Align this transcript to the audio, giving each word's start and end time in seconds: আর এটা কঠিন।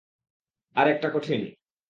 আর 0.75 0.85
এটা 0.87 1.09
কঠিন। 1.09 1.41